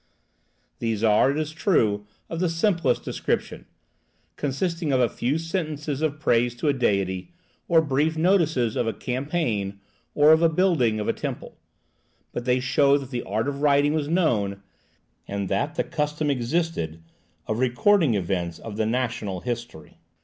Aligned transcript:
These 0.79 1.03
are, 1.03 1.29
it 1.29 1.37
is 1.37 1.51
true, 1.51 2.07
of 2.27 2.39
the 2.39 2.49
simplest 2.49 3.03
description, 3.03 3.67
consisting 4.35 4.91
of 4.91 4.99
a 4.99 5.07
few 5.07 5.37
sentences 5.37 6.01
of 6.01 6.19
praise 6.19 6.55
to 6.55 6.67
a 6.67 6.73
deity 6.73 7.33
or 7.67 7.83
brief 7.83 8.17
notices 8.17 8.75
of 8.75 8.87
a 8.87 8.93
campaign 8.93 9.79
or 10.15 10.31
of 10.31 10.39
the 10.39 10.49
building 10.49 10.99
of 10.99 11.07
a 11.07 11.13
temple; 11.13 11.55
but 12.31 12.45
they 12.45 12.59
show 12.59 12.97
that 12.97 13.11
the 13.11 13.21
art 13.21 13.47
of 13.47 13.61
writing 13.61 13.93
was 13.93 14.07
known, 14.07 14.63
and 15.27 15.49
that 15.49 15.75
the 15.75 15.83
custom 15.83 16.31
existed 16.31 17.03
of 17.45 17.59
recording 17.59 18.15
events 18.15 18.57
of 18.57 18.77
the 18.77 18.87
national 18.87 19.41
history. 19.41 19.99